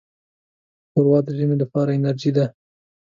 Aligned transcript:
ښوروا 0.91 1.19
د 1.25 1.27
ژمي 1.37 1.55
لپاره 1.63 1.91
انرجۍ 1.97 2.31
ده. 2.37 2.45